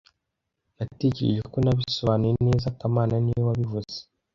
[0.77, 3.97] Natekereje ko nabisobanuye neza kamana niwe wabivuze